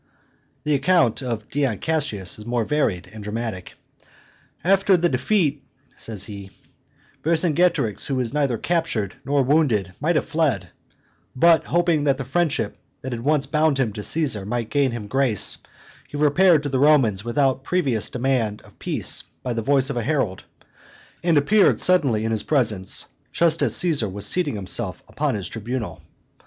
[0.65, 3.23] [Illustration: Vercingetorix surrenders to Caesar 81] The account of Dion Cassius is more varied and
[3.23, 3.73] dramatic.
[4.63, 5.63] "After the defeat,"
[5.95, 6.49] says he,
[7.23, 10.69] "Vercingetorix, who was neither captured nor wounded, might have fled;
[11.35, 15.05] but, hoping that the friendship that had once bound him to Caesar might gain him
[15.05, 15.59] grace,
[16.09, 20.01] he repaired to the Roman without previous demand of peace by the voice of a
[20.01, 20.45] herald,
[21.23, 26.01] and appeared suddenly in his presence, just as Caesar was seating himself upon his tribunal.